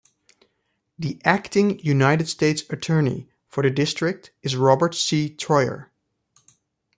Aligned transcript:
The 0.97 1.21
Acting 1.23 1.77
United 1.81 2.27
States 2.27 2.63
Attorney 2.71 3.29
for 3.47 3.61
the 3.61 3.69
District 3.69 4.31
is 4.41 4.55
Robert 4.55 4.95
C. 4.95 5.29
Troyer. 5.29 5.91